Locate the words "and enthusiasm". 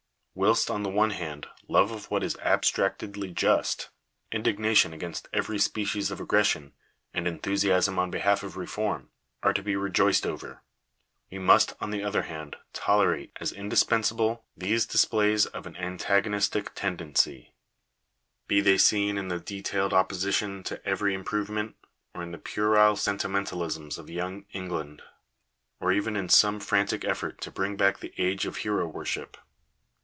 7.13-7.99